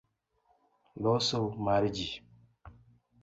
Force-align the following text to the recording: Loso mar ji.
Loso 1.03 1.41
mar 1.65 1.83
ji. 1.95 2.09